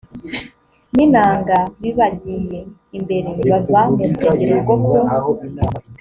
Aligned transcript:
n 0.95 0.97
inanga 1.05 1.57
bibagiye 1.81 2.59
imbere 2.97 3.29
bava 3.49 3.81
mu 3.95 4.01
rusengero 4.09 4.53
rwo 4.63 4.75
ku 4.83 4.91